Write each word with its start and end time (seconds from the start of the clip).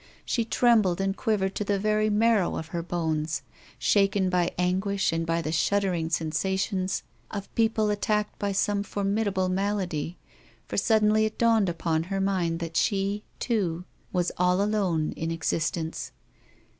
She 0.25 0.45
trembled 0.45 0.99
and 0.99 1.15
quivered 1.15 1.53
to 1.53 1.63
the 1.63 1.77
very 1.77 2.09
marrow 2.09 2.55
of 2.57 2.69
her 2.69 2.81
bones, 2.81 3.43
shaken 3.77 4.31
by 4.31 4.49
anguish 4.57 5.13
and 5.13 5.27
by 5.27 5.43
the 5.43 5.51
shuddering 5.51 6.09
sensations 6.09 7.03
of 7.29 7.53
people 7.53 7.91
attacked 7.91 8.39
by 8.39 8.51
some 8.51 8.81
formidable 8.81 9.47
malady; 9.47 10.17
for 10.67 10.75
suddenly 10.75 11.25
it 11.25 11.37
dawned 11.37 11.69
upon 11.69 12.05
her 12.05 12.19
mind 12.19 12.57
that 12.61 12.75
she, 12.77 13.23
too, 13.39 13.85
was 14.11 14.31
all 14.39 14.59
alone 14.59 15.11
in 15.11 15.29
existence. 15.29 16.11